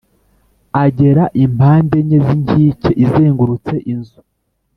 Agera 0.83 1.23
impande 1.45 1.95
enye 2.01 2.19
z 2.25 2.27
inkike 2.35 2.89
izengurutse 3.03 3.73
inzu 3.91 4.19